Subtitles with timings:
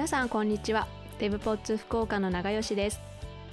[0.00, 0.86] 皆さんこんにちは。
[1.18, 3.02] デブポッツ福岡の長吉です。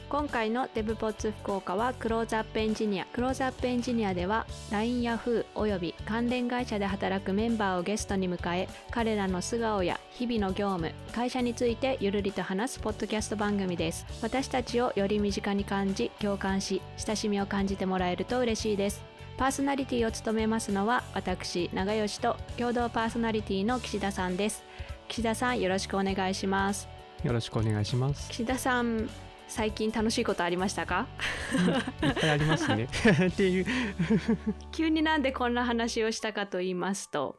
[0.07, 14.05] 今回のデブポッツ福岡はクローズアップエンジニアクローズアップエンジニアでは LINE や Yahoo および関連会社で働くメンバーをゲストに迎え彼らの素顔や日々の業務会社についてゆるりと話すポッドキャスト番組です。
[14.21, 19.03] 私たちをより身近に感じ共感し親しみを感じてもらえると嬉しいです。
[19.37, 24.63] パーソナリティを務めますのは私長吉と共同パーソナリティの岸田さんです。
[25.07, 26.87] 岸田さんよろしくお願いします
[27.23, 28.29] よろしくお願いします。
[28.29, 29.09] 岸田さん
[29.47, 31.07] 最近楽しいことありましたか？
[32.03, 32.87] いっぱいありますね。
[33.27, 33.65] っていう。
[34.71, 37.35] 急になんでこんな話をしたかと言いますと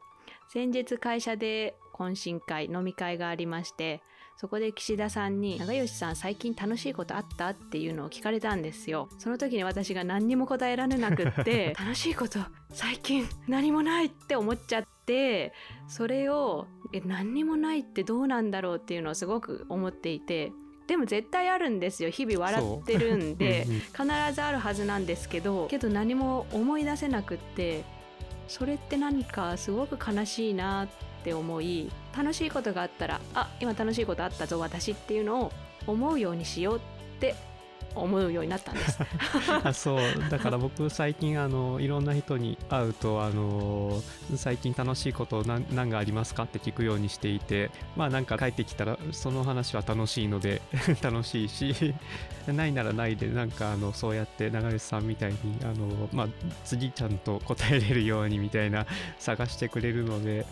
[0.49, 4.01] 先日会社で懇親会飲み会がありまして
[4.35, 12.39] そこで岸田さんに「長吉さん最近楽しいことあった?」っていうのを聞かれたんですよその時に私が何にも答えられなくって 楽しいこと
[12.73, 14.89] 最近何もないって思っちゃって
[15.87, 20.51] それをえ何にもないってどうなんだろうっていうのをすごく思っていて
[20.87, 22.09] でも絶対あるんですよ。
[22.09, 27.83] 日々笑ってるんで必ずあるはずなんですけどけど何も思い出せなくって
[28.47, 30.87] それって何かすごく悲しいなっ
[31.23, 35.51] て思い楽しいことがあったらあ今楽しいことあったぞ私っていうのを
[35.85, 36.79] 思うようにしようっ
[37.19, 37.35] て
[37.95, 38.99] 思うようになったんです。
[39.63, 44.01] あそうだから僕最近あのいろんな人に会うとあの
[44.35, 50.61] 最近楽しいこと何何がありますかって聞くようにしていてまあなんか帰ってきたらその話は楽しいので
[51.01, 51.93] 楽しいし
[52.47, 56.27] ないならないでなんかあのそうやって長吉さんみたいにあの、まあ、
[56.65, 58.85] 次ちゃんと答えれるようにみたいな
[59.19, 60.45] 探してくれるので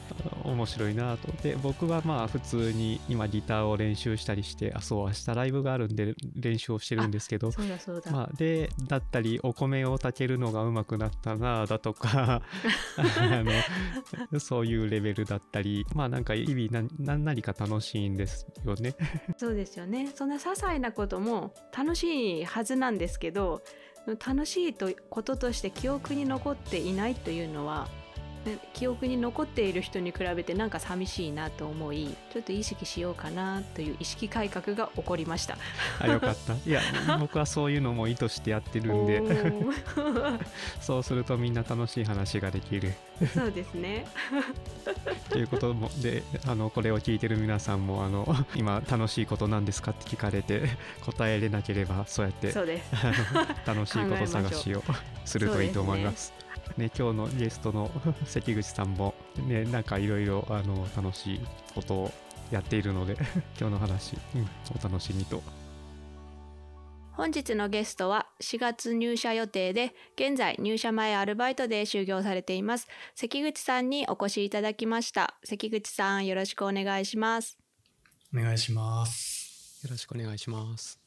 [0.43, 12.41] 面白いなとで僕はまあ普通に今ギターを練習したりしてあそう明日ライブがあるんで練習をしてるんですけどそうだそうだ、まあ、でだったりお米を炊けるのがうまくなったなだとか
[12.97, 13.43] あ
[14.31, 18.95] のそういうレベルだったりまあなんか日々な何なりか楽しいんですよね。
[19.37, 23.61] そうですよねそんな些細なことも楽しいはずなんですけど
[24.25, 27.96] 楽しいとこととして記憶に残っていないというのはね
[28.73, 35.57] 記憶に残っている人に比べてなんか寂しいなと思いちょっと意識しようかなという意識改革が起こりました。
[35.99, 36.53] あよかった。
[36.53, 36.81] いや
[37.19, 39.21] 僕はそういうのも意図してやってるんで
[40.81, 42.93] そうするとみんな楽しい話ができる。
[43.33, 44.05] そうですね。
[45.29, 50.69] ということもであのこれを聞いてる皆さんもあの今楽しいことなんですかって聞かれて
[51.05, 52.91] 答えれなければそうやってそうです。
[53.65, 54.83] 楽しいこと探しを
[55.25, 56.36] するといいと思います。
[56.77, 57.91] ね今日のゲストの
[58.25, 59.13] 関口さんも
[59.47, 61.39] ねなんかいろいろあの楽しい
[61.73, 62.11] ことを
[62.51, 63.17] やっているので
[63.59, 64.49] 今日の話、うん、
[64.79, 65.41] お楽しみと。
[67.11, 77.57] 本日のゲストは4月入社予定で現在入社前アルバイトで就業されています関口さんにお越しいただきました関口さんよろしくお願いします
[78.35, 79.79] お願いします。
[79.83, 80.99] よろしくお願いします。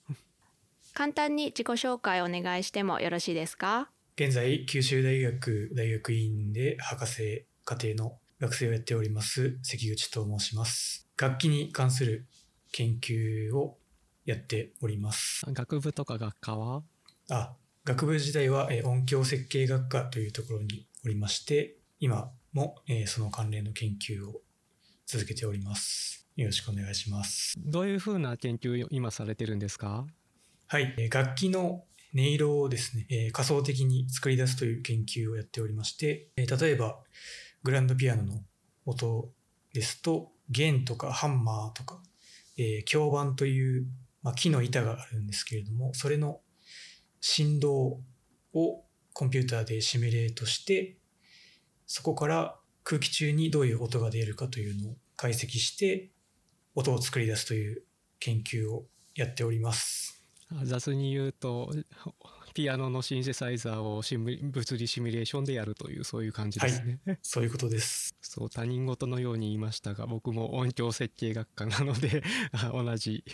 [0.95, 3.91] 簡単に自己紹介お願いしてもよろしいですか？
[4.23, 11.09] 現在、九州大学大学院で博士課程の学生をやっております、関口と申します。
[11.17, 12.27] 楽器に関する
[12.71, 13.79] 研究を
[14.27, 15.43] やっております。
[15.47, 16.83] 学部とか学科は？
[17.31, 17.55] あ、
[17.87, 24.43] 学部時代はえー音響設計学科というところにおりまして、今もえーその関連の研究を
[25.07, 26.27] 続けております。
[26.37, 27.55] よろしくお願いします。
[27.57, 30.05] どういうふうな研究を今されてるんですか？
[30.67, 31.85] はい、えー楽器の
[32.15, 36.99] 音色をですね、え仮想的に作り出すという研究をやっておりまして、え例えば、
[37.63, 38.43] グランドピアノの
[38.85, 39.31] 音
[39.73, 42.03] ですと、弦とかハンマーとか、
[42.57, 43.87] えー響板という、
[44.23, 46.41] ま、木の板があるんですけれども、それの
[47.21, 48.01] 振動
[48.53, 50.97] をコンピューターでシミュレートして、
[51.87, 56.11] そこから空気中にどういう音が出るかというのを解析して、
[56.75, 57.83] 音を作り出すという
[58.19, 60.20] 研究をやっております。
[60.53, 61.71] あ雑に言うと
[62.55, 66.99] ピアノのシンセサイザーをシミュ物理シミュレーションでやるというそういう感じですね。
[67.23, 68.15] そういうことです。
[68.21, 73.25] そう他人事のように言いましたが僕も音響設計学科なので あ同じ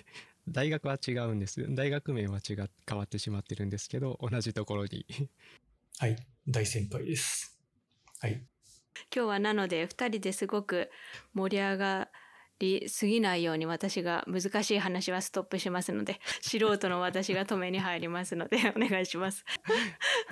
[0.49, 2.57] 大学は違うんです大学名は違っ
[2.89, 5.07] 変わってしまってるんですけど同じところに
[5.99, 6.17] はい、
[6.47, 7.59] 大先輩です。
[8.21, 8.45] はい。
[9.15, 10.91] 今日はなので2人ですごく
[11.33, 12.11] 盛り上が
[12.61, 19.45] りすぎないように私が難しい話はストップしますので素人の私が止めに入りますのでお願いします。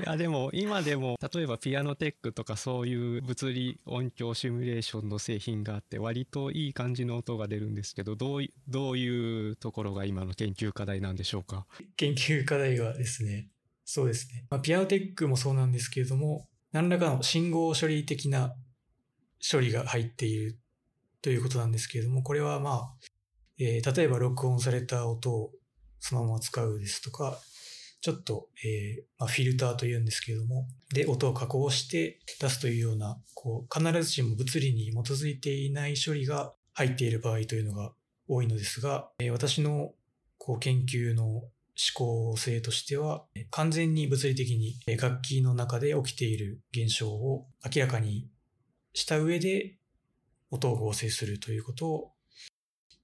[0.00, 11.66] いやでも今でも例えばピアノテックとかそういう物理音響シミュレーションの製品があって割といい感じの音が出るんですけどどういどういうところが今の研究課題なんでしょうか
[11.96, 13.48] 研究課題はですね、
[13.84, 14.46] そうですね。
[14.50, 18.54] まあ、ピアノテックもそうなんですけれども、何らかの信号処理的な
[19.50, 20.58] 処理が入っている
[21.24, 22.94] ということなんですけれども、これはまあ、
[23.58, 25.52] えー例えば録音された音を
[25.98, 27.40] そのまま使うですとか、
[28.02, 37.94] ちょっと、えーまあ、フィルターというんですけれども、で、音を加工して出すというような、こう、必ずしも物理に基づいていない処理が入っている場合というのが
[38.28, 39.92] 多いのですが、えー私の
[40.36, 41.50] こう研究の思
[41.94, 48.28] 考性としては、完全に物理的に楽器の中で起きている現象を明らかに
[48.92, 49.78] した上で
[50.54, 52.12] 音を合成するということを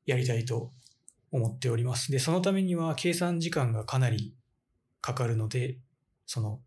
[0.07, 0.73] やりたいと
[1.31, 2.11] 思っております。
[2.11, 4.35] で、そのためには計算時間がかなり
[5.01, 5.79] かかるので、
[6.27, 6.61] その、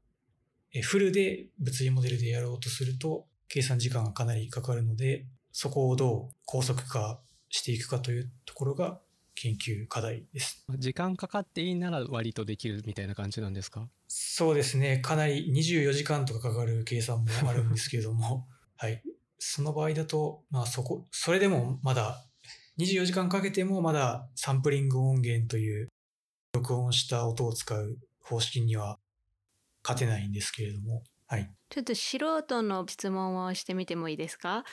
[0.73, 7.19] えフルで物理モデルでやろうとすると、計算時間がかなりかかるので、そこをどう高速化
[7.49, 8.99] していくかというところが
[9.35, 10.65] 研究課題です。
[10.79, 13.87] 時間かかっていいなら割とできるみたいな感じなんですか？
[14.07, 14.97] そうですね。
[14.99, 18.47] かなり24時間とかかかる計算もあるんですけれども、
[18.77, 19.03] はい。
[19.45, 22.23] その場合だと、まあそこ、それでもまだ、
[22.79, 25.89] 24時間かけてもまだサンプリング音源という
[26.55, 28.97] 録音した音を使う方式には
[29.83, 31.51] 勝てないんですけれども、はい。
[31.69, 34.63] ちょっと素人の質問をしてみてもいいですか？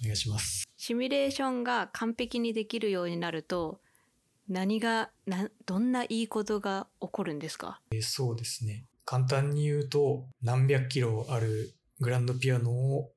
[0.00, 0.64] お願いします。
[0.76, 3.80] シミュレーションが完璧にできるようになると
[4.48, 7.80] 何がなどんないいことが起こるんですか？
[7.92, 8.84] えーそうですね。
[9.04, 13.10] 簡単に言うと、何百キロあるグランドピアノを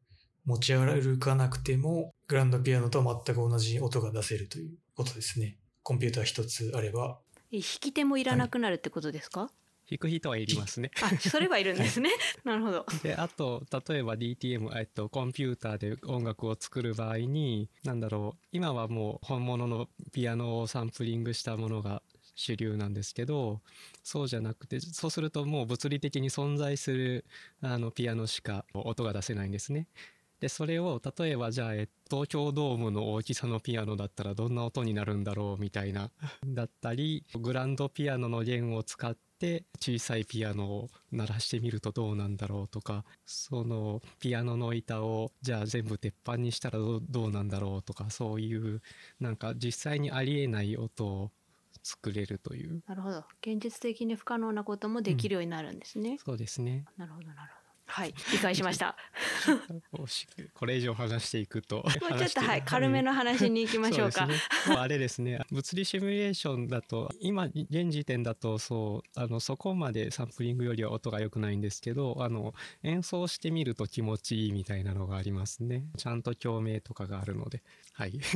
[0.45, 5.57] 持ち歩かなくても、グランドピアノと全く同じ音が出せるということですね。
[5.83, 7.19] コンピューター一つあれば、
[7.51, 9.51] え弾き手もいらなくなるってことですか、
[9.89, 10.91] 弾く人はいりますね。
[11.01, 12.09] あそれはいるんですね
[12.43, 22.01] なるほどであと例えば DTM、えっと、コンピューターで音楽を作る場合に何だろう今はもう本物のピアノをサンプリングしたものが
[22.35, 23.61] 主流なんですけど
[24.03, 27.25] そうじゃなくてそうするともう物理的に存在する
[27.61, 29.87] あのピアノしか音が出せないんですね。
[30.45, 36.11] でそれを例えばじゃあえ東京ドームの大きさのピアノだったらどんな音になるんだろうみたいな
[36.45, 48.83] だったりグランドピアノの弦を使って小さいピアノを鳴らしてみるとどうなんだろうとかそのピアノの板をじゃあ全部鉄板にしたらどうどうなんだろうとかそういう
[49.19, 51.31] なんか実際にありえない音を
[51.81, 52.83] 作れるという。
[52.87, 53.23] なるほど。
[53.41, 56.85] 現実的に不可能なこともできるようになるんですね、そうですね。
[56.97, 58.95] なるほどなるほどはい理解しました。
[60.53, 61.77] これ以上話していくと。
[62.09, 64.27] もうちょっとはい軽めの話に行きましょうか。
[64.65, 65.39] そうね、あれですね。
[65.51, 72.53] 物理シミュレーションだと今現時点だとそうあのそこまでサンプリングよりは音が良くないんですけどあの
[72.83, 75.85] 演奏してみると気持ちいいみたいなのがありますね。
[75.97, 77.61] ちゃんと共鳴とかがあるので。
[77.93, 78.19] はい。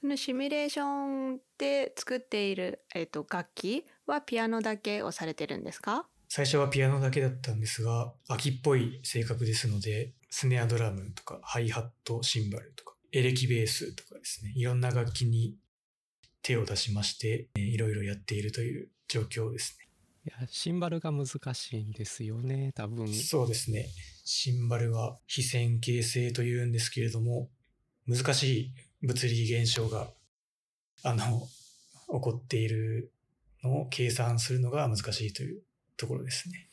[0.00, 6.06] そのシミュレーションで作っている、えっと楽器はピアノだけをされてるんですか？
[6.28, 15.56] 最初はピアノだけだったんですが、秋っぽい性格ですので、スネアドラムとか、ハイハット、シンバルとか、エレキベースとかですね、いろんな楽器に
[16.42, 19.86] 手を出しまして、えーいろいろやっているという状況ですね。
[20.26, 23.86] いやシンバルが難しいんですよね多分そうですね。
[24.24, 27.48] シンバルは非線形性というんですけれども、
[28.08, 30.08] 難しい物理現象が、
[31.04, 31.48] あの、
[32.08, 33.12] 起こっている
[33.62, 35.62] のを計算するのが難しいという
[35.96, 36.66] ところですね。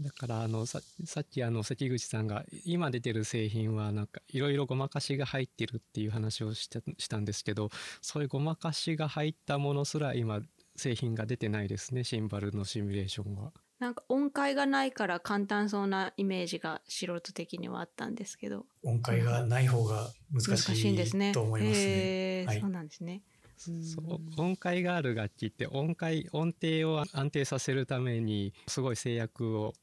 [0.00, 7.68] だからあのささっきあの関口さんが今出てる製品はなんかいろいろごまかしが入ってるっていう話をしたしたんですけど
[8.00, 10.40] そういうごまかしが入ったものすら今
[10.76, 13.52] 製品が出てないですねシンバルのシミュレーションは。
[13.78, 22.44] なんか音階がないから簡単そうなイメージが素人的にはあったんですけど音階がない方が難難ししいんですねいと思いますね。
[22.46, 23.22] はいへーそうなんですね
[23.60, 29.74] そう音階がある楽器って音階音程を安定させるためにすごい制約を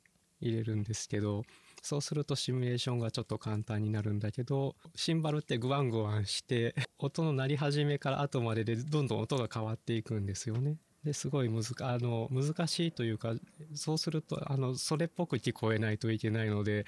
[0.41, 1.43] 入れるんですけど
[1.83, 10.77] そうするとシミュレーションがちょっと簡単になるんだけどシンバルってグワングワンして音の鳴り始めから後まででどんどん音が変わっていくんですよね。
[11.03, 13.33] ですごい難あの難しいというか
[13.75, 16.85] そうするとあのそれっぽく聞こえないといけないので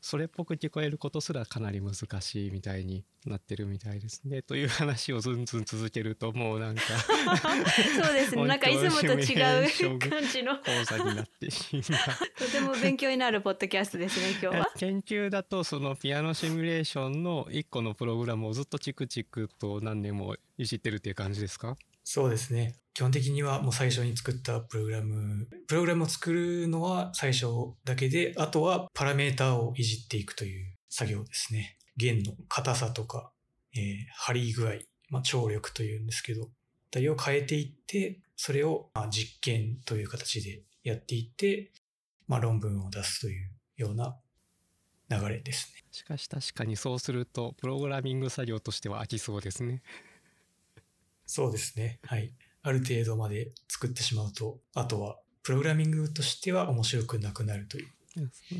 [0.00, 4.42] それっぽく聞こえることすらかなり難しいみたいになってるみたいですね。
[4.42, 6.82] という話をずんずん続けるともうなんか
[8.04, 12.44] そうですねなんかいつもと違う感じの講座になってしまう。
[12.44, 21.76] とても勉強になるポッドキャストですね今日は研究だとそのピアノシミュレーションの一個のプログラムをずっとチクチクと何年もいじってるっていう感じですか？
[22.08, 22.76] そうですね。
[22.94, 27.46] 基本的にはもう最初に作ったプログラム、プログラムを作るのは最初
[27.84, 31.76] だけで、あとはパラメーターをいじっていくという作業ですね。
[31.96, 33.32] 弦の硬さとか、
[33.74, 33.82] えー
[34.18, 34.74] 張り具合、
[35.10, 36.48] まあ、張力というんですけど、
[36.94, 41.72] ありを変えていって、それをまあ実験という形でやっていって、
[42.28, 44.16] まあ、論文を出すというような
[45.10, 45.82] 流れですね。
[45.90, 49.82] しかし確かにそうするとプログラミング作業としては飽きそうですね。
[51.26, 51.98] そうですね。
[52.04, 52.32] はい。
[52.62, 57.88] ある程度まで作ってしまうと、あとは、プログラミングとしては面白くなくなるという。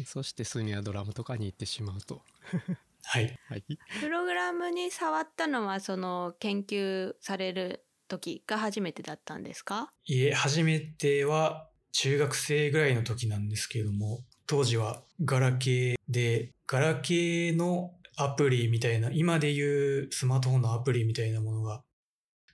[0.04, 2.22] そしてスニアドラムとかに行ってしまうと。
[3.04, 3.38] はい。
[3.48, 3.64] はい。
[4.00, 9.92] プログラムに触ったのはその研究される時が初めてだったんですか？
[10.04, 21.82] いえ、初めては中学生ぐらいの時なんですけれども、当時はガラケーで、ガラケーのアプリみたいな、今でいうスマートフォンのアプリみたいなものが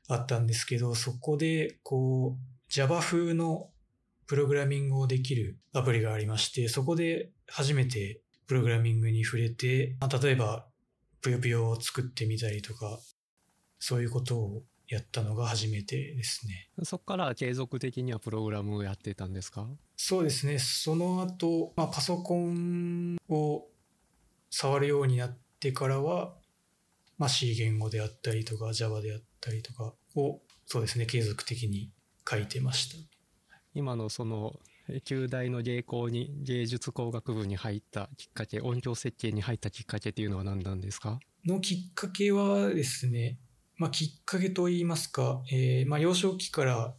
[0.09, 3.71] あったんですけど、そこで、こう、Java 風の
[4.27, 10.67] プログラミングをできるアプリがありまして、そこで初めてプログラミングに触れて、まあ、例えば、
[11.21, 12.99] ぷよぷよを作ってみたりとか、
[13.79, 16.69] そういうことをやったのが初めてですね。
[16.83, 19.69] そこから継続的にはプログラムをやってたんですか？
[19.97, 20.59] そうですね。
[20.59, 23.69] その後、まあ、パソコンを
[24.51, 26.35] 触るようになってからは、
[27.19, 31.91] まあ、C 言語であったりとか Java であったりとかをそうですね継続的に
[32.29, 32.97] 書いてました。
[33.75, 34.55] 今のその
[35.05, 41.19] 旧大の芸工に芸術工学部に入ったきっかけ音響設計に入ったきっかけっていうのは何なんですか？
[41.47, 43.39] のきっかけはですね、
[43.77, 46.95] まあ、きっかけといいますか、えーまあ、幼少期から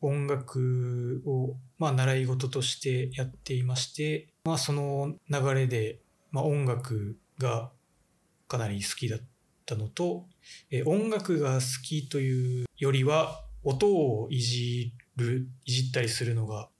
[0.00, 6.00] 音楽を、まあ、習い事としてやっていまして、まあ、その流れで、
[6.30, 7.72] まあ、音楽が
[8.46, 9.20] かなり好きだっ
[9.68, 10.26] たのと、
[10.70, 16.70] え音楽が好きというよりは音をいじるいじったりするのが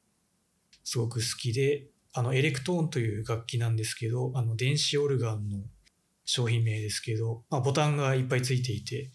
[0.85, 5.59] すごく好きであのエレクトーンという楽器なんですけどあの電子オルガンの
[6.25, 9.11] 商品名ですけど、まあ、ボタンがいっぱいついていて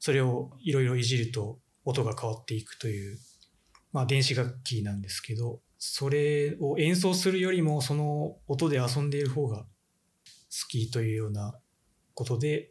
[0.00, 3.18] それをいろいろいじると音が変わっていくという、
[3.92, 9.66] まあ、電子楽器なんですけどそれを演奏するよりもその音で遊んでいる方が好
[10.68, 11.54] きというような
[12.14, 12.70] ことで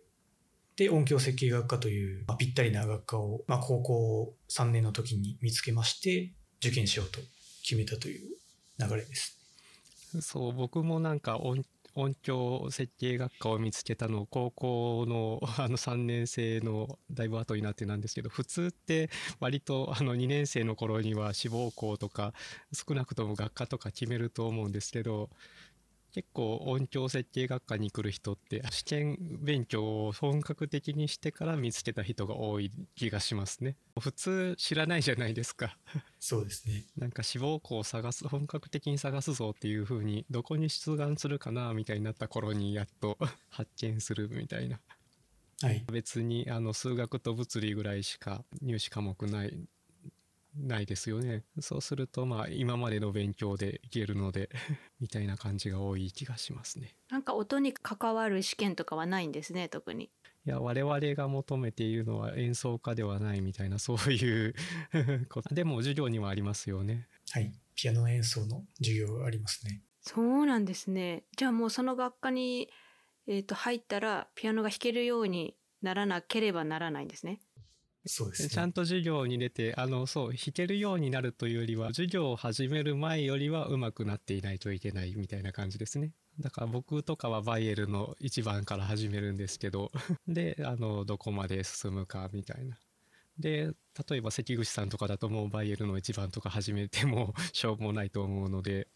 [0.78, 7.20] で音響設計学科という、まあ、ぴったりな学科を、まあ、高校3年の時に見つけまして受験しようと
[7.64, 8.38] 決めたという
[8.80, 9.40] 流れです。
[10.22, 11.64] そう僕もなんか音
[11.96, 22.34] 音響設計学科を見つけたの高校の あの3年生のだいぶ後になってなんですけど普通って割とあの2年生の頃には志望校とか
[22.74, 25.30] 少なくとも学科とか決めると思うんですけど
[26.16, 35.76] 結構音響設計学科に来る人って試験勉強を本格的にしてから見つけた人が多い気がしますね普通知らないじゃないですか
[36.22, 36.86] そうですね。
[36.98, 43.18] なんか志望校を探す本格的に探すぞっていう風にどこに出願するかなみたいになった頃にやっと
[43.52, 44.80] 発見するみたいな
[45.62, 45.84] はい。
[45.92, 49.68] 別にあの数学と物理ぐらいしか入試科目ない
[50.58, 51.44] ないですよね。
[51.60, 54.50] そうするとまあ今までの勉強でいけるので
[55.00, 56.96] みたいな感じが多い気がしますね。
[57.10, 60.12] なんか音に関わる試験とかはないんですね特に。
[60.46, 64.56] いや我々が求めているのは演奏家ではないみたいなそういう
[65.30, 65.54] こと。
[65.54, 67.08] でも授業にはありますよね。
[67.32, 67.52] はい。
[67.76, 69.82] ピアノ演奏の授業がありますね。
[70.02, 71.24] そうなんですね。
[71.36, 72.70] じゃあもうその学科に、
[73.28, 77.40] えー、と入ったらピアノが弾けるようにならなければならないんですね
[78.06, 78.50] そうですね。
[78.50, 89.92] ちゃんと授業に出てあのそう弾けるようになるというよりは授業を始める前よりは上手くなっていないといけないみたいな感じですねだから僕とかはバイエルの1番から始めるんですけど
[90.28, 92.78] であのどこまで進むかみたいな
[93.40, 93.72] で
[94.10, 98.88] 例えば関口さんとかだともうバイエルの1番とか始めても しょうもないと思うので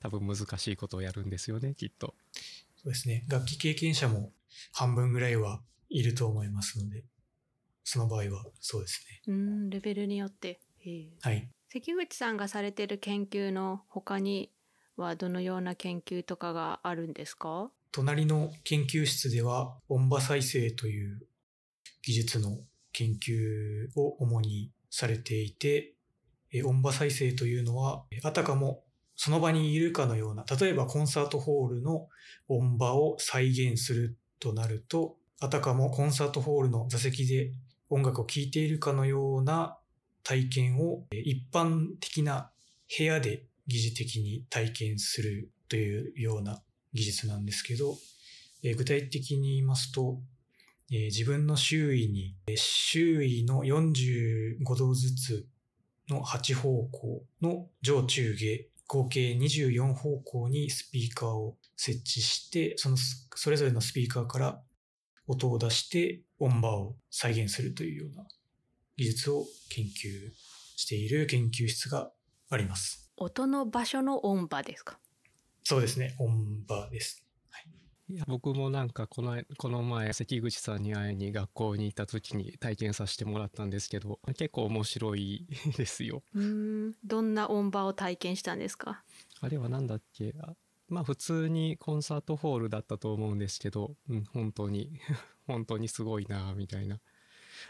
[0.00, 2.14] 多分難しいことをやるんですよねきっと
[2.82, 3.24] そうですね。
[3.28, 4.32] 楽器経験者も
[4.72, 7.04] 半分ぐらいはいると思いますので、
[7.84, 9.34] その場合はそうですね。
[9.34, 11.48] うんレベルによってへえはい。
[11.68, 14.50] 関口さんがされてる研究の他に
[14.96, 17.70] はどのような研究とかがあるんですか？
[17.92, 21.26] 隣の研究室では音場再生という
[22.02, 22.58] 技術の
[22.92, 25.94] 研究を主にされていて、
[26.52, 28.84] え音場再生というのは、えあたかも
[29.16, 32.08] その場にいるかのような、例えばコンサートホールの
[32.48, 37.52] 音場を再現するとなると、あたかもコンサートホールの座席で
[37.92, 39.76] 音楽を聴いているかのような
[40.24, 42.50] 体験を一般的な
[42.96, 46.62] 部屋で疑似的に体験するというような
[46.94, 47.98] 技術なんですけど、
[48.62, 50.20] え具体的に言いますと、
[50.90, 55.46] え自分の周囲に、えー周囲の45度ずつ
[56.08, 62.96] の8方向の上中下、合計24方向にスピーカーを設置して、その
[63.34, 64.62] それぞれのスピーカーから
[65.26, 68.26] 音を出して音場を再現するというような
[68.96, 70.32] 技術を研究
[70.76, 72.10] している研究室が
[72.50, 73.10] あります。
[73.16, 74.98] 音の場所の音場ですか？
[75.62, 77.24] そうですね、音場です。
[78.08, 85.46] いや僕もなんかこのこの前関口さんに会いに学校に行った時に体験させてもらったんですけど結構面白い
[85.78, 86.22] ですよ。
[86.34, 89.02] うんどんな音場を体験したんですか？
[89.40, 90.34] あれは何だっけ？
[90.42, 90.52] あ
[90.92, 94.90] まあ普通にコンサートホールだったと思うんですけど、うん、本当に
[95.46, 97.00] 本当にすごいなみたいな。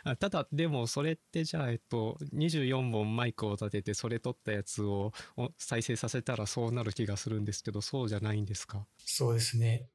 [0.05, 5.13] あただでもそれってじゃあえっと24本マイクを立ててそれ撮ったやつを
[5.59, 8.87] 再生させたらそうなる気がするんですけどそうじゃないんですか？
[8.99, 9.89] そうですね。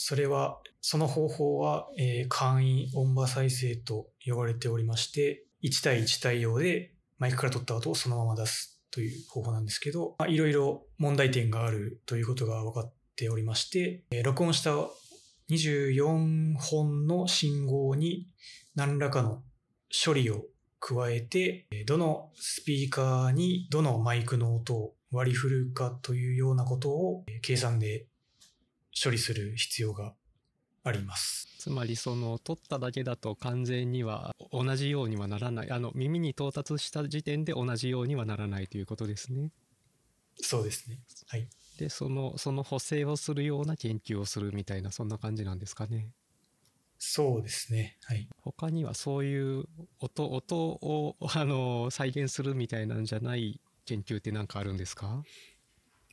[0.00, 14.70] それは、その方法は、えー簡易音場再生と呼ばれておりまして、1対1対応でマイクから取った音をそのまま出すという方法なんですけど、いろいろ問題点があるということが分かっておりまして、えー録音した
[15.50, 18.28] 24本の信号に
[18.74, 19.42] 何らかの
[20.04, 20.44] 処理を
[20.80, 28.06] 加えて、どのスピーカーにどのマイクの音を割り振るかというようなことを計算で
[29.02, 30.14] 処理する必要が
[30.88, 31.46] あります。
[31.58, 39.50] つまりその撮っただけだと完全には同じようにはならないあの耳に到達した時点で同じようにはならないということですね。
[40.40, 41.00] そうですね。
[41.26, 41.48] はい。
[41.78, 46.10] でそのその補正をするような研究をするみたいなそんな感じなんですかね。
[46.98, 47.98] そうですね。
[48.04, 48.28] はい。
[48.42, 49.64] 他にはそういう
[50.00, 55.22] 音音をあの再現するみたいなんじゃない研究って何かあるんですか？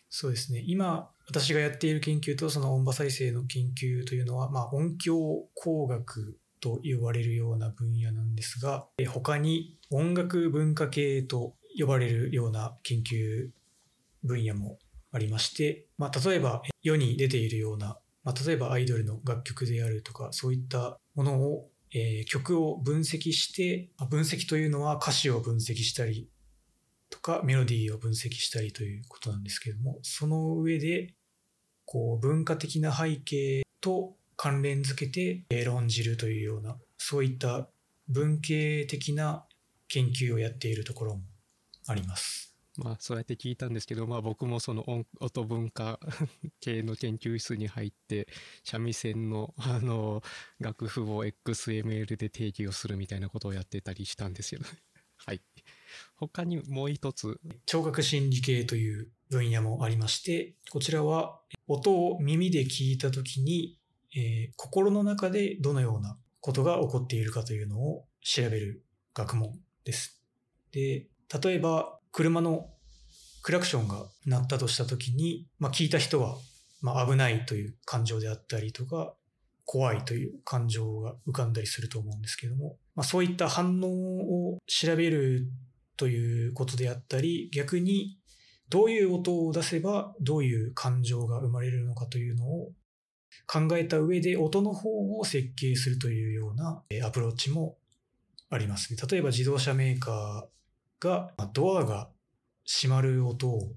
[0.09, 0.63] そうですね。
[0.65, 13.49] 今、私がやっている研究とその音場再生の研究というのは、まあ、音響工学と呼ばれるような分野なんですが、他に音楽文化系と呼ばれるような研究
[14.23, 14.79] 分野も
[15.11, 26.27] ありまして、まあ、例えば世に出ているような、まあ、例えばアイドルの楽曲であるとか、そういったものを、えー曲を分析して、まあ分析というのは歌詞を分析したり
[27.09, 31.13] とかメロディーを分析したりということなんですけども、その上で、
[31.85, 37.69] こう文化的な背景と関連づけて論じるというような、そういった
[38.07, 39.45] 文系的な
[39.87, 41.23] 研究をやっているところも
[41.87, 42.55] あります。
[42.77, 44.83] まあそうやって聞いたんですけど、まあ、僕もその
[45.19, 45.99] 音文化
[46.59, 48.27] 系の研究室に入って
[48.63, 50.21] 三味線のあの
[50.59, 54.61] 楽譜を XML で定義をするみたいなことをやってたりしたんですよ。
[55.17, 55.41] はい。
[56.17, 63.77] 他にもう一つ聴覚心理系という分野もありまして、こちらは音を耳で聞いたときに、
[64.15, 70.21] えー心の中でどのようなことが起こっているかというのを調べる学問です。
[70.71, 71.07] で、
[71.43, 72.69] 例えば車の
[73.41, 76.35] クラクションが鳴ったとしたときに、まあ、聞いた人は、
[76.81, 79.13] まあ、危ないという感情であったりとか、
[79.65, 85.47] 怖いという感情が浮かんだりすると思うんですけども、まあ、そういった反応を調べる
[85.97, 88.17] ということであったり、逆に
[88.69, 92.71] どういう音を出せばどういう感情が生まれるのかというのを
[93.47, 97.77] 考えた上で音の方を設計するというようなアプローチも
[98.49, 98.95] あります。
[98.95, 102.09] 例えば自動車メーカーがドアが
[102.65, 103.73] 閉まる音を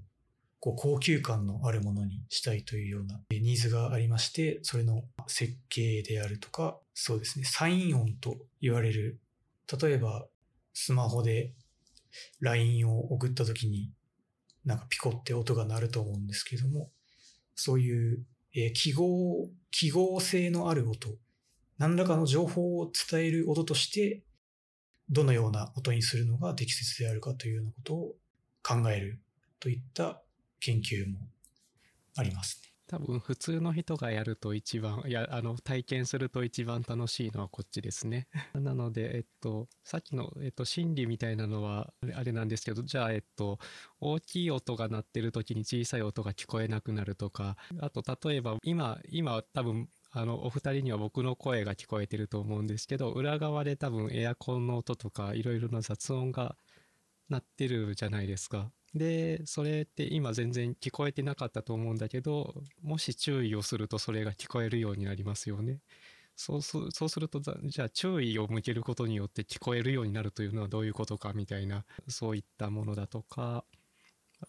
[0.59, 9.19] こう高級感のあるものにしたいというようなニーズがありまして、それの設計であるとか、そうですね、サイン音と言われる、
[9.81, 10.25] 例えば
[10.73, 11.53] スマホで
[12.41, 13.91] LINE を送った時に
[14.65, 16.91] なんかピコって音が鳴ると思うんですけども、
[17.55, 18.23] そういう、
[18.55, 21.09] えー記号、記号性のある音、
[21.77, 24.23] 何らかの情報を伝える音として、
[25.09, 28.15] どのような音にするのが適切であるかというようなことを
[28.61, 29.19] 考える
[29.59, 30.21] といった
[30.59, 31.19] 研究も
[32.15, 32.69] ありますね。
[32.89, 43.59] 多分普通の人がやると一番いやあの体験すると一番楽しいのはこっちですね なのでえっとさっきの、えっと、心理みたいなのはあれなんですけどじゃあえっと
[43.99, 56.57] 大きい音が鳴ってる時に小さい音が聞こえなくなるとかあと例えば今今多分あのお二人には僕の声が聞こえてると思うんですけど裏側で多分エアコンの音とかいろいろな雑音が
[57.29, 58.71] 鳴ってるじゃないですか。
[58.95, 65.79] でそれって今全然聞こえてなかったと思うんだけどもし注意をするとそれが聞こえるようになりますよね。
[66.35, 73.65] そうすそうするとじゃあ注意を向けることによって聞こえるようになるというのはどういうことかみたいなそういったものだとか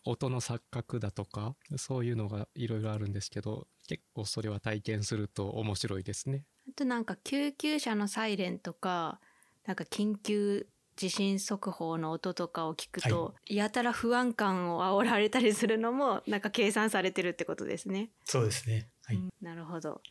[0.05, 6.44] 音の錯覚だとかそういうのがいろいろあるんですけど結構それは体験すると面白いですね。
[6.68, 9.20] あとなんか救急車のサイレンとか
[9.66, 10.68] なんか緊急
[11.01, 18.11] 地震速報の音とかを聞くと、やたら不安感を煽られたりするのもなんか計算されてるってことですね。
[18.27, 18.91] そうですね。
[19.07, 19.17] はい。
[19.17, 20.03] うんなるほど。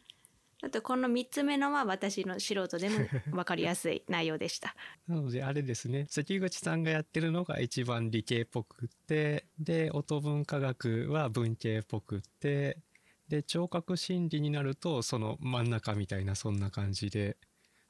[0.63, 4.75] あとこの3つ目のは私の素人でも 分かりやすい内容でした。
[5.07, 12.79] なのであれですね関口さんがやってるのが一番理系っぽくってで音文化学は文系っぽくって
[13.27, 17.37] で聴覚心理になるとその真ん中みたいなそんな感じで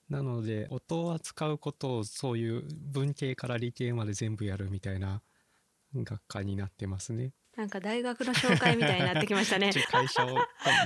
[0.09, 5.21] なので音を扱うことをそういう文系から理系まで全部やるみたいな
[5.95, 7.33] 学科になってますね。
[7.55, 9.71] なんか大学の紹介みたいになってきましたね。
[9.91, 10.37] 会社を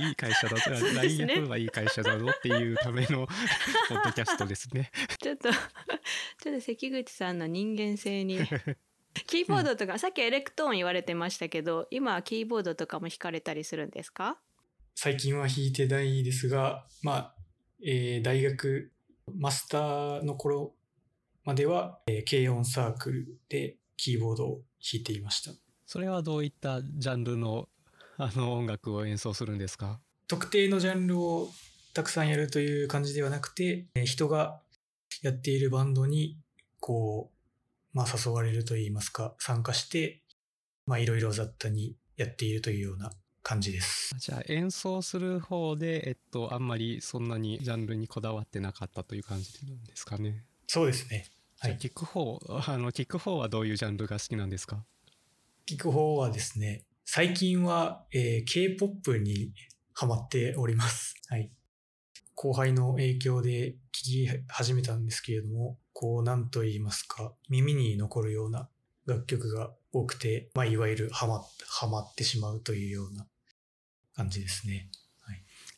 [0.02, 3.26] いい会社だと、そうですね LINE ヤフーはいい会社だぞっていうための
[3.88, 4.90] ポッドキャストですね。
[5.22, 8.38] ちょっとちょっと関口さんの人間性に
[9.28, 14.40] キーボードとか、さっきエレクトーン言われてましたけど今はキーボードとかも弾かれたりするんですか？
[14.96, 17.34] 最近は弾いてないですが、まあ、
[17.84, 18.90] えー大学、
[19.32, 20.74] マスターの頃
[21.44, 25.52] までは、えー軽音サークルでキーボードを弾いていました。
[25.86, 27.68] それはどういったジャンルの
[28.16, 30.00] あの音楽を演奏するんですか？
[30.28, 31.48] 特定のジャンルを
[31.94, 34.60] たくさんやるという感じではなくて、えー人が
[35.22, 36.38] やっているバンドに、
[36.80, 40.22] こう、まあ誘われるといいますか、参加して、
[40.86, 43.10] まあいろいろ雑多にやっているというような
[43.44, 44.14] 感じです。
[44.18, 50.44] じゃあ演奏する方で、えっと、あんまりそんなにジャンルにこだわってなかったという感じなんですかね。
[50.66, 51.26] そうですね。
[51.60, 51.76] はい。
[51.76, 54.84] 聞く方、あの、聞く方はどういうジャンルが好きなんですか？
[55.66, 59.52] 聞く方はですね、最近は、えー K-POP に
[59.92, 61.14] ハマっております。
[61.28, 61.50] はい。
[62.34, 68.68] 後輩の影響で聞き始めたんですけれども、こう、なんと言いますか、耳に残るような
[69.06, 73.26] 楽曲が多くて、まあ、いわゆるハマ、ハマってしまうというような
[74.14, 74.88] 感じですね。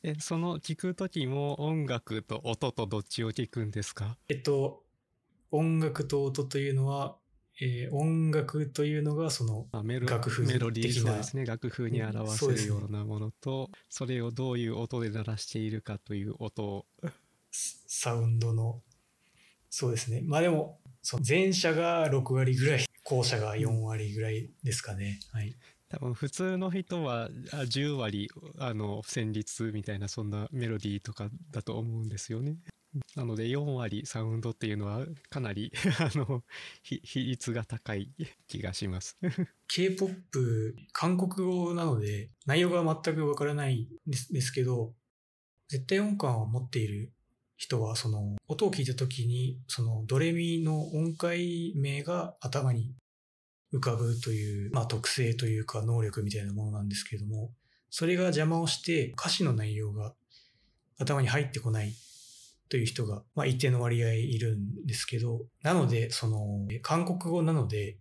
[0.03, 4.16] え、その聞くときも音楽と音とどっちを聞くんですか？
[4.29, 4.85] えっと、
[5.51, 7.16] 音楽と音というのは、
[7.61, 9.66] えー音楽というのがその
[10.07, 16.87] 楽譜メロディー的なそうですね楽譜に表せるようなものと、それをどういう音で鳴らしているかという音を
[17.51, 18.83] サウンドの、
[19.70, 20.20] そうですね。
[20.22, 25.20] まあでも、その前者が6割ぐらい、後者が4割ぐらいですかね。
[25.33, 25.57] はい。
[25.88, 32.57] 多分普通の人は10割あの旋律みたいなそんなメロディーとかだと思うんですよね。
[33.14, 36.42] なので4割サウンドっていうのはかなり あの
[36.83, 38.11] 比率が高い
[38.46, 39.16] 気がします。
[39.68, 44.94] K-POP、韓国語なので、内容が全くわからないんですけど、
[45.68, 47.12] 絶対音感を持っている
[47.57, 52.94] 人は、その、音を聞いたときに、その、ドレミの音階名が頭に
[53.72, 57.52] 浮かぶという、まあ、特性というか、能力みたいなものなんですけれども、
[57.90, 60.14] それが邪魔をして、歌詞の内容が
[60.98, 61.92] 頭に入ってこない
[62.68, 67.98] という人が、まあ、一定の割合いるんですけど、なので、その、韓国語なので、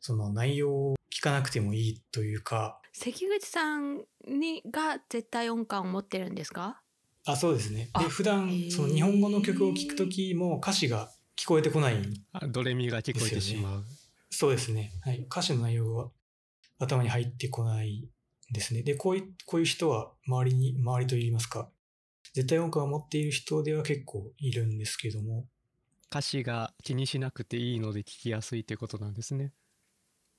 [0.00, 6.80] その内容を聞かなくてもいいというか、関口さんにが絶対音感を持ってるんですか？
[7.26, 7.90] あ、そうですね。
[7.92, 11.96] あで、普段その日本語の曲を聴くときも歌詞が聞こえてこない。
[12.32, 13.84] あドレミが聞こえてしまう。
[14.30, 14.92] そうですね。
[15.02, 15.20] はい。
[15.30, 16.10] 歌詞の内容が
[16.78, 18.08] 頭に入ってこない
[18.52, 18.82] ですね。
[18.82, 21.68] で、こういう、こういう人は周りに、周りといいますか、
[22.34, 25.46] 絶対音感を持っている人では結構いるんですけども、
[26.10, 29.52] 歌詞が気にしなくていいので聞きやすいということなんですね。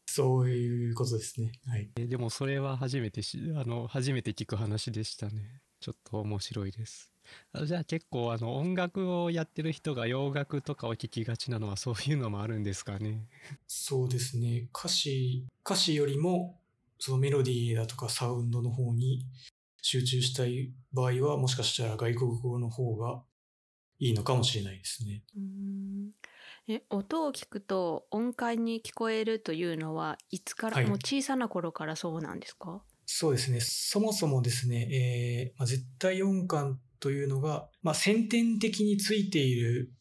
[0.05, 1.53] そういうことですね。
[1.65, 1.89] はい。
[1.95, 7.11] えでもそれは初めてしあの初めて聞く話でしたねちょっと面白いです。
[7.53, 13.27] あじゃあ結構あの音楽をやってる人が洋楽とかを聴きがちなのはそういうのもあるんですかね？
[13.67, 14.69] そうですね。
[14.75, 16.59] 歌詞、歌詞よりも、
[16.99, 19.25] そのメロディーだとかサウンドの方に
[19.81, 23.23] 集中したい場合は、もしかしたら外国語の方が
[23.99, 25.23] いいのかもしれないですね。
[25.35, 26.11] うーん。
[26.67, 30.85] え音を聞くと音階に聞こえるというのはいつから、はい。
[30.85, 32.83] もう小さな頃からそうなんですか？
[33.13, 33.59] そうですね。
[33.59, 39.91] そもそもですね、えーまあ、絶対音感というのが、まあ、先天的についている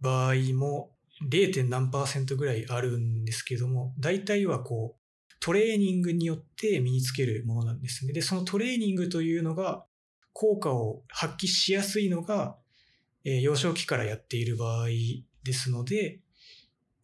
[0.00, 0.90] 場合も
[1.30, 1.68] 0.
[1.68, 8.12] 何パーセントぐらいあるんですけども、大体はこう、トレーニングによって身につけるものなんですね。
[8.12, 9.86] で、そのトレーニングというのが、
[10.32, 12.56] 効果を発揮しやすいのが、
[13.24, 14.88] えー幼少期からやっている場合
[15.44, 16.18] ですので、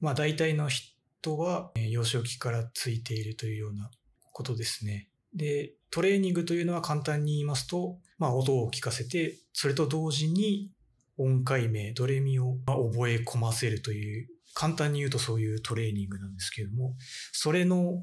[0.01, 3.93] まあ大体の人は、えー幼少期からついているというような
[4.33, 5.09] ことですね。
[5.35, 10.71] で、トレーニングというのは簡単に言いますと、まあ音を聞かせて、それと同時に
[11.19, 16.95] 音階名、ドレミを覚え込ませるという、簡単に言うとそういうトレーニングなんですけれども、
[17.33, 18.03] それの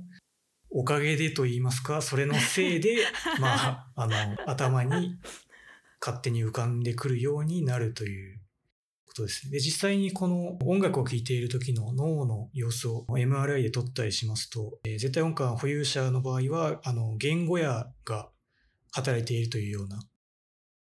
[0.72, 2.98] おかげでと言いますか、それのせいで、
[3.40, 4.16] まあ、あの、
[4.48, 5.18] 頭に
[6.00, 8.40] 勝手に浮かんでくるようになるという
[9.20, 9.52] ことですね。
[9.52, 18.30] で、実際にこの音楽を聴いている時の脳の様子を MRI で撮ったりしますと、えー絶対音感保有者の場合は、あの、言語やが
[18.92, 20.00] 働いているというような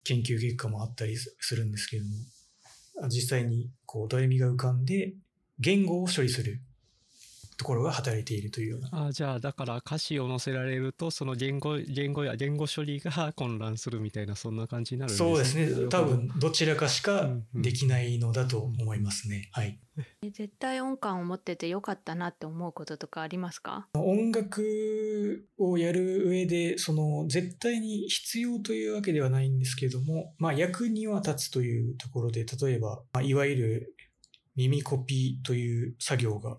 [0.04, 5.14] 研究結果もあったりするんですけれども、実際にこう、ドレミが浮かんで、
[5.60, 6.62] 言語を処理する
[7.60, 9.08] ところが働いているというような。
[9.08, 15.88] あじゃあだから歌詞を載せられるとその言語言語や言語処理が混乱するみたいなそんな感じになるんですそうですね。
[15.90, 19.78] 多分どちらかしかできないのだと思いますね、はい。
[20.22, 23.90] え絶対音感を持っててよかったなって思うこととかありますか？
[23.94, 33.96] 音楽をやる上でその絶対に必要というわけではないんですけれども、まあ、役には立つというところで例えば、まあ、いわゆる
[34.56, 36.58] 耳コピーという作業が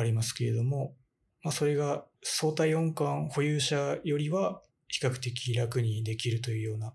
[0.00, 0.94] ありますけれども、
[1.42, 6.94] まあ、それが相対音感保有者よりは比較的楽にできるというような、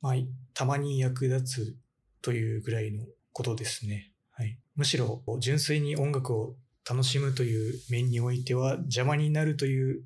[0.00, 0.14] まあ、
[0.54, 1.76] たまに役立つ
[2.22, 4.12] というぐらいのことですね。
[4.32, 6.56] はい、むしろ純粋に音楽を
[6.88, 10.02] 楽しむという面においては邪魔になるという、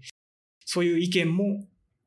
[0.64, 1.64] そういう意見も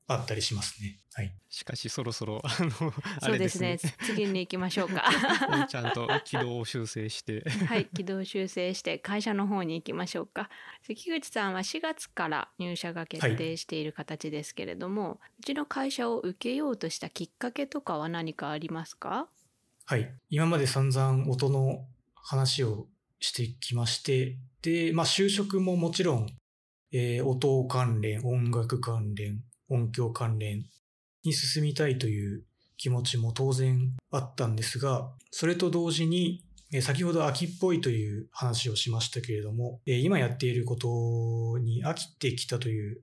[0.10, 1.00] あったりしますね。
[1.14, 1.34] はい。
[1.50, 5.04] しかしそろそろあのあそうでれですすねね次に行きましょうか
[5.68, 10.50] ちゃんと軌道を修正してはい軌道修正して会社の方に行きましょうか
[10.86, 19.28] 関口さんは4月から入社が決定している形ですけれども、うちの会社を受けようとしたきっかけとかは何かありますか？
[19.86, 20.14] はい。
[20.30, 22.88] 今まで散々音の話を
[23.20, 26.28] してきまして、で、まあ就職ももちろん、
[26.92, 30.66] えー音関連、音楽関連、音響関連
[31.24, 32.44] に進みたいという
[32.78, 36.44] 気持ちも当然あったんですが、それと同時に、
[36.82, 43.02] 先ほど秋っぽいという話をしましたけれども、今やっていることに飽きてきたという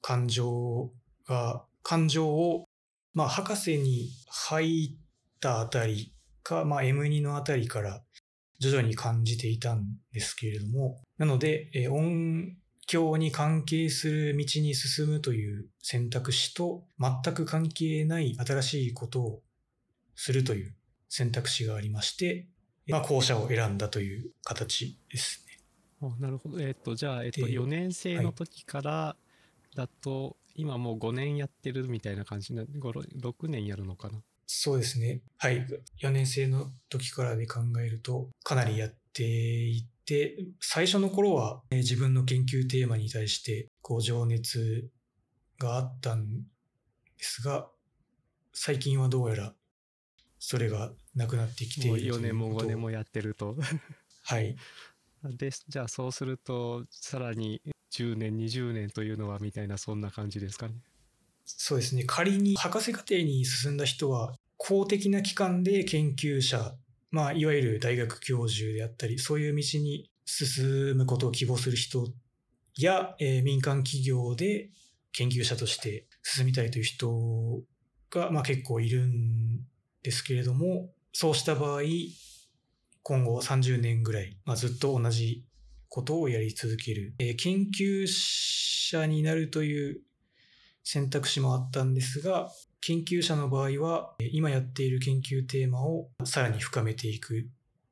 [0.00, 0.90] 感情
[1.26, 2.64] が、感情を、
[3.12, 6.12] まあ博士に入ったあたり
[6.42, 8.02] か、まあ M2 のあたりから
[8.58, 19.42] 徐々に感じていたんですけれども、なので、音響に関係する道に進むという選択肢と全く関係ない新しいことを
[20.14, 20.74] するという
[21.08, 22.48] 選択肢がありまして、
[22.88, 25.58] まあ後者を選んだという形ですね。
[26.02, 29.16] あなるほどえっ、とじゃあ、えっとで4年生の時から
[29.74, 34.20] だと、今もう5年やってるみたいな感じな6年やるのかな？
[34.46, 35.20] そうですね。
[35.38, 35.66] はい。
[36.02, 44.88] 4年生の時からで考えると、かなりやっていて、最初の頃は、えー自分の研究テーマに対して、こう、情熱
[45.58, 46.44] があったんで
[47.18, 47.68] すが、
[48.52, 49.54] 最近はどうやら、
[50.38, 53.56] それがなくなってきていもうると4年も5いうことを年もやってると
[54.24, 54.56] はい。
[55.24, 60.74] でじゃあそうするとさらに10年20年というのはみたいなそんな感じですかね
[61.44, 62.04] そうですね。
[62.04, 66.74] 仮に博士課程に進んだ人は、公的な機関で研究者、
[67.14, 72.08] まあ、いわゆる大学教授であったり、そういう道に進むことを希望する人
[72.76, 74.70] や、えー民間企業で
[75.12, 77.62] 研究者として進みたいという人
[78.10, 79.60] が、まあ、結構いるん
[80.02, 81.82] ですけれども、そうした場合、
[83.04, 85.44] 今後30年ぐらい、まあ、ずっと同じ
[85.88, 87.14] ことをやり続ける。
[87.20, 90.00] えー研究者になるという
[90.84, 97.48] 選択肢もあったんですが、研究者の場合は、今やっている研究テーマをさらに深めていく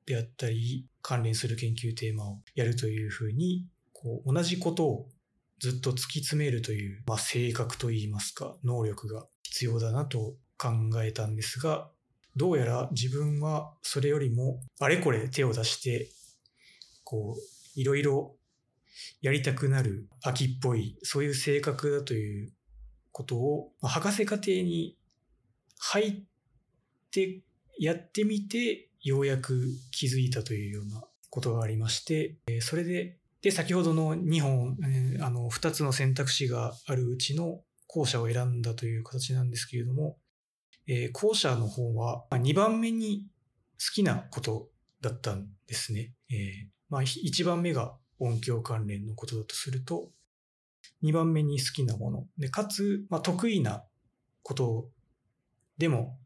[0.06, 5.08] であったり、関連する研究テーマをやるというふうに、こう同じことを
[5.58, 10.70] ずっと突き詰めるという、まあ、性格といいますか、能力が必要だなと考
[11.02, 11.88] えたんですが、
[12.36, 16.08] どうやら自分はそれよりもあれこれ手を出して、
[17.04, 18.34] こう、いろいろ
[19.20, 22.52] やりたくなる秋っぽい、そういう性格だという
[23.12, 24.96] ことを、博士課程に
[25.78, 26.14] 入っ
[27.10, 27.42] て
[27.78, 34.78] やってみて、ようやく気づいたというようなことがありまして、それで、で、先ほどの2本、
[35.20, 40.18] あの、2つの選択肢があるうちの後者を選んだという形なんですけれども、
[40.86, 43.28] えー後者の方は2番目に
[43.78, 44.68] 好きなこと
[45.00, 46.14] だったんですね。
[46.30, 46.36] えー
[46.88, 50.10] まあ、1番目が音響関連のことだとすると、
[51.02, 52.26] 2番目に好きなもの。
[52.38, 53.84] で、かつ、まあ、得意な
[54.42, 54.88] こと
[55.78, 56.18] でも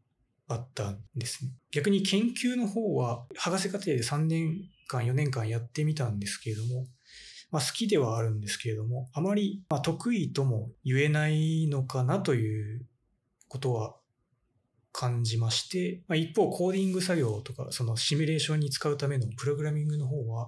[0.47, 1.51] あったんですね。
[1.71, 6.85] 逆に研究の方は、博士課程で3年間、4年間やってみたんですけれども、
[7.49, 12.85] まあ、好きではあるんですけれども、あまり、まあ、得意とも言えないのかなという
[13.47, 13.95] ことは
[14.91, 20.47] 感じまして、まあ、一方、コーディング作業とか、そのシミュレーションに使うためのプログラミングの方は、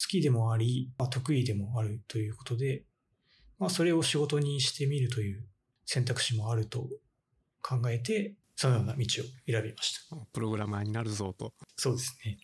[0.00, 2.84] 好きでもあり、まあ、得意でもあるということで、
[3.58, 5.44] まあ、それを仕事にしてみるという
[5.84, 6.88] 選択肢もあると
[7.60, 9.04] 考えて、そのような道を
[9.46, 10.16] 選びました。
[10.32, 12.38] プログラマーになるぞとそうですね。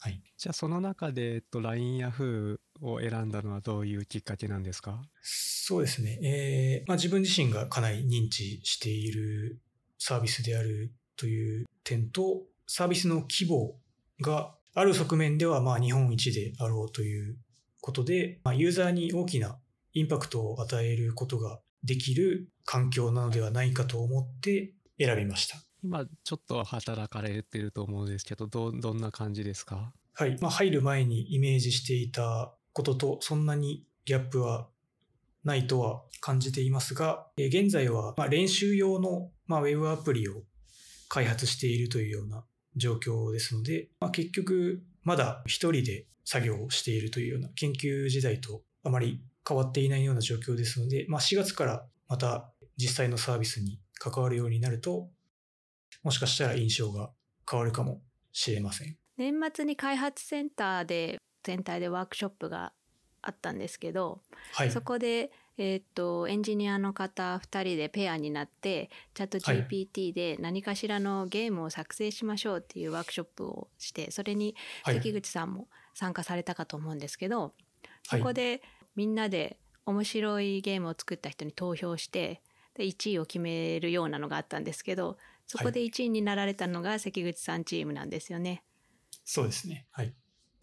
[0.00, 0.22] はい。
[0.36, 5.02] じゃあその中で、えっと、LINE ヤフーを選んだのはどういうきっかけなんですか？
[5.22, 6.18] そうですね。
[6.22, 9.60] えーまあ、自分自身がかなり認知している
[9.98, 13.74] サービスであるという点と、サービスの規模
[14.20, 17.36] がある側面ではまあ日本一であろうという
[17.80, 19.58] ことで、まあ、ユーザーに大きな
[19.98, 25.56] インパクトを与えることができる環境なのではないかと思って選びました。
[25.82, 29.92] 今ちょっと働かれてると思うんですけどどどんな感じですか？
[30.14, 30.36] はい。
[30.40, 34.68] まあ、入る前にイメージしていたこととそんなにギャップは
[35.44, 40.42] ないとは感じていますが、えー現在はまあ練習用のまあウェブアプリを
[41.08, 42.44] 開発しているというような
[42.76, 55.08] 状況ですので、まあ、結局まだ一人で作業をしているというような研究時代とあまり変わっていないような状況ですので、まあ、4月からまた実際のサービスに関わるようになると、
[56.02, 57.10] もしかしたら印象が
[57.50, 58.96] 変わるかもしれません。
[59.16, 62.72] 年末に開発センターで全体でワークショップが
[63.22, 64.20] あったんですけど、
[64.52, 64.70] はい。
[64.70, 74.96] そこで、えーっとエンジニアの方2人でペアになってチャットはい GPT で何かしらのゲームを作成しましょうっていうワークショップをしてそれにはい。
[74.96, 77.52] 関口さんも参加されたかと思うんですけど、はい
[78.04, 78.62] そこで
[78.98, 82.42] みんなで面白いゲームを作った人に投票して
[82.74, 88.64] で1位を決めるようなのがあったんですけどそこで1位になられたのが関口さんチームなんですよね。
[89.24, 89.86] そうですね。
[89.92, 90.12] はい。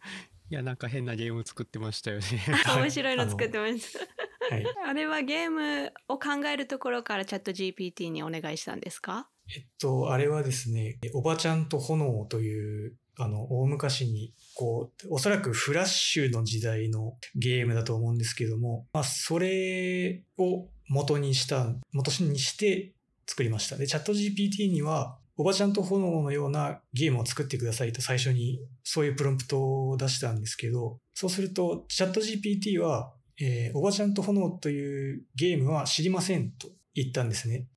[0.52, 4.54] いやなんか変なゲーム作ってましたよねはい面白いの作ってました。
[4.54, 4.66] はい。
[4.86, 9.30] あれはゲームを考えるところからチャット GPT にお願いしたんですか？
[9.56, 22.94] えっと、あれはですね、おばちゃんと炎という、あの、大昔に、こう、おそらくフラッシュの時代のゲームだと思うんですけども、まあ、それを元にした、元にして
[23.28, 23.78] 作りました。
[23.78, 37.68] で、チャット GPT には、おばちゃんと炎のようなゲームを作ってくださいと最初にそういうプロンプトを出したんですけど、そうすると、チャット GPT は、えーおばちゃんと炎というゲームは知りませんと言ったんですね。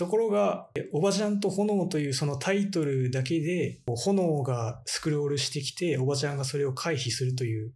[0.00, 7.74] ところが、おばちゃんと炎というそのタイトルだけで、炎がスクロールしてきて、おばちゃんがそれを回避するという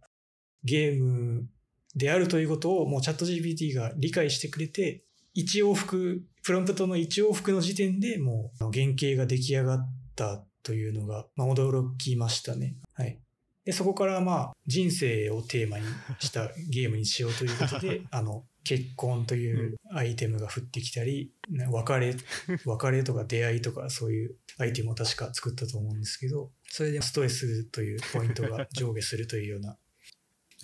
[0.63, 1.47] ゲーム
[1.95, 5.03] であるということをもうチャット GPT が理解してくれて、
[5.35, 12.75] 一往復、プロンプトの一往復の時点でもう原型が出来上がったというのが、まあ、驚きましたね。
[12.95, 13.19] はい。
[13.65, 15.85] で、そこからまあ人生をテーマに
[16.17, 22.15] したゲームにしようということで、 あの、結婚というアイテムが降ってきたり、ね別れ、
[22.65, 29.77] 別れとか出会いとかそういうアイテムを確か作ったと思うんですけど、それでストレスというポイントが上下するというような。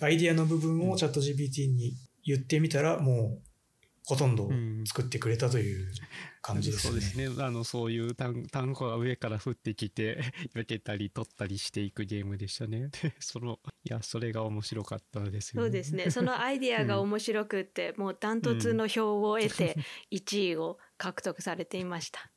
[0.00, 3.42] アイディアの部分をチャット GPT に言ってみたら、もう
[4.04, 5.92] ほとんどうん作ってくれたという
[6.42, 6.90] 感じですね。
[6.90, 10.20] そうですねあのそういう単単語が上から降ってきて
[10.54, 16.10] 避けたり取ったりしていくゲームでしたねで そのいやそれが面白かったですよそうですね。
[16.10, 19.76] そのアイディアが面白くって、もうダントツの票を得て
[20.10, 22.30] 1位を獲得されていました。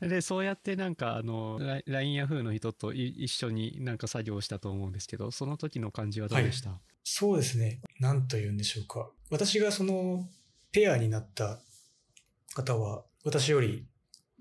[0.06, 7.80] でそうやってなんかあのラ LINE ヤフーの人とい一緒になんか作業したと思うんですけどその時の感じはどうでした、そうですね。
[8.00, 9.10] なんと言うんでしょうか。
[9.30, 10.28] 私がその
[10.70, 11.60] ペアになった
[12.54, 13.86] 方は、私より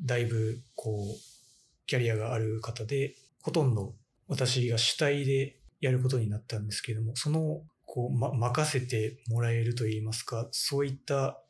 [0.02, 3.96] だいぶこう、キャリアがある方で、ほとんど
[4.28, 11.42] 私が主体でやることになったんですけれども、その、こう、ま、任せてもらえるといいますか、そういった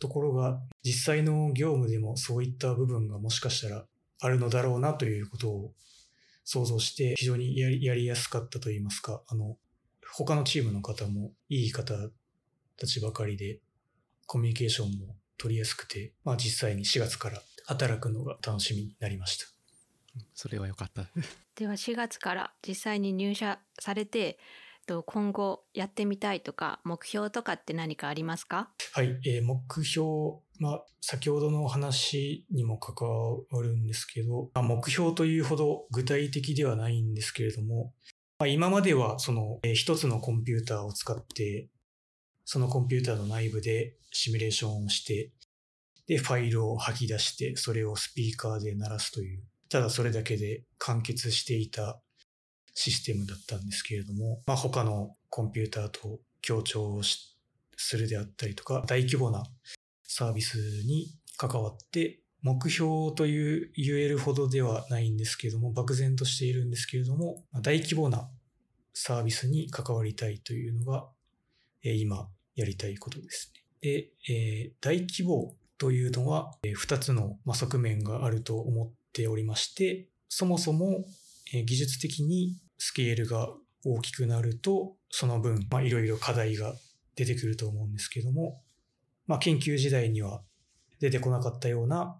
[0.00, 3.86] ところが、実際の業務でもそういった部分がもしかしたら
[4.20, 5.72] あるのだろうなということを
[6.44, 9.56] 想像して、非常にやりやりやすかったといいますか、あの、
[10.12, 11.94] 他のチームの方もいい方
[12.76, 13.60] たちばかりで、
[14.26, 19.46] コミュニケーションも取りやすくて、まあ実際に4月から働くのが楽しみになりました。
[20.34, 21.06] それは良かった
[21.56, 24.38] では4月から実際に入社されて、
[24.86, 28.70] と今後やってみたいとか目標とかって何かありますか？
[28.92, 30.06] はい、えー目標、
[30.58, 37.92] まあ、先ほどの話にも関わるんですけど、まあ、目標というほど具体的ではないんですけれども、
[38.38, 41.68] まあ、今まではその、えー一つのコンピューターを使って、
[42.46, 45.32] そのコンピューターの内部でシミュレーションをして、
[46.06, 52.00] で、ファイルを吐き出して、それをスピーカーで鳴らすという、ただそれだけで完結していた
[52.72, 59.42] システムだったんですけれども、まあ、他のコンピューターと協調をするであったりとか、大規模な
[60.04, 68.30] サービスに関わって、目標という言えるほどではないんですけれども、漠然としているんですけれども、大規模な
[68.94, 71.08] サービスに関わりたいというのが、
[71.82, 73.62] 今やりたいことですね。
[73.80, 81.04] で、えー大規模というのは、えー二つの側面があると思っておりまして、そもそも、
[81.54, 83.48] えー技術的にスケールが
[83.84, 86.74] 大きくなると、その分、まあ、いろいろ課題が
[87.14, 88.62] 出てくると思うんですけども、
[89.26, 90.42] まあ、研究時代には
[91.00, 92.18] 出てこなかったような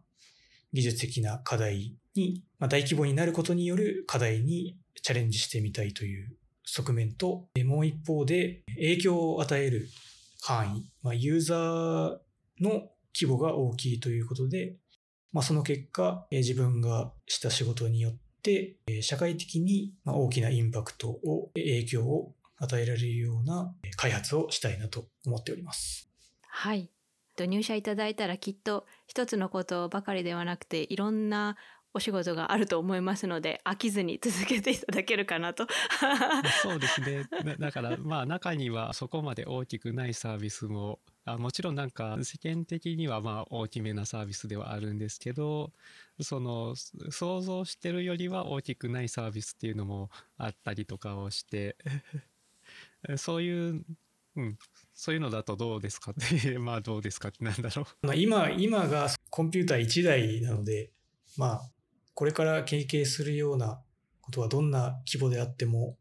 [0.73, 9.89] 技術的な課題に、まあ、大規模になることによる課題にチャレンジしてみたいという、側面と、もう一方で影響を与える
[10.47, 12.19] 範囲、まあ、ユーザー
[12.61, 14.77] の規模が大きいということで、
[15.33, 26.09] まあ、その結果、自分がした仕事によって、社会的に大きなインパクトを、影響を与えられるような開発をしたいなと思っております。
[26.47, 26.89] はい。
[27.39, 31.59] 入社いただいたらきっと一つのことばかりではなくていろんな
[31.97, 35.67] お仕事があると思いますので飽きずに続けていただけるかなと
[36.63, 37.25] そうですね
[37.59, 45.73] だからまあ中にはそこまで大きくないサービスもあもちろんなんか世間的にはまあ大きめなサービスではあるんですけど
[46.21, 46.75] その
[47.11, 51.77] 想像してるよりは大きくないサービスっていうのもあったりとかをして
[53.17, 53.85] そういう、
[54.37, 54.59] うん、
[54.93, 58.07] そういうのだとどうですかって まあどうですかってなんだろう。
[58.07, 60.91] まあ今今がコンピューター1台なので
[61.39, 61.71] まあ
[62.17, 63.79] これから経験するような
[64.23, 65.99] ことはどんな規模であっても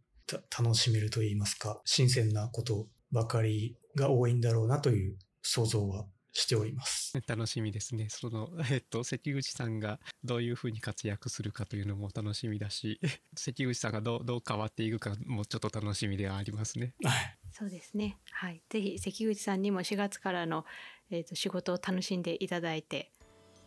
[0.58, 7.20] 楽しめると言いますか、新鮮なことばかりが多いんだろうなという想像はしております。
[7.28, 8.08] 楽しみですね。
[8.10, 13.02] その、えっと、関口さんがどういうふうに活躍するかというのも楽しみだし、
[13.36, 16.94] 関口さんがどうどう変わっていくかもちょっと楽しみではありますね。
[17.04, 17.38] はい。
[17.52, 18.18] そうですね。
[18.32, 18.64] はい。
[18.70, 20.66] ぜひ関口さんにも4月からの、
[21.10, 23.12] えーと仕事を楽しんでいただいて、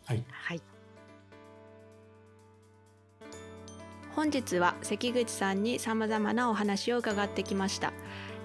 [0.05, 0.25] はい。
[0.27, 0.78] はい
[4.19, 7.93] 本日は関口さんに様々なお話を伺ってきました。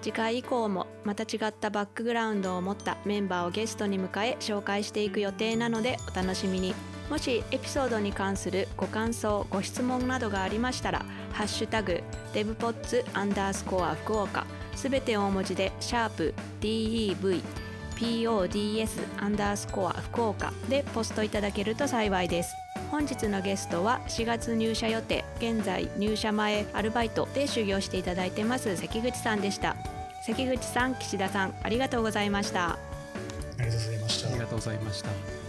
[0.01, 6.73] 次回以降もまた違ったバックグラウンドを持ったメンバーをゲストに迎え紹介していく予定なのでお楽しみに。
[7.09, 12.01] もしエピソードに関するご感想ご質問などがありましたら「ハッシュタグ
[12.33, 14.47] デブポッツアンダースコア福岡」
[14.77, 17.43] すべて大文字でシャープ DEV
[17.97, 22.64] PODS アンダースコア福岡でポストいただけると幸いです。
[22.95, 29.75] 本日のゲストは4月入社予定現在入社前アルバイトで修行していただいてます関口さんでした。
[30.25, 32.69] 関口さん岸田さんありがとうございました。
[32.69, 32.77] あ
[33.59, 34.29] りがとうございました。
[34.29, 35.44] ありがとうございました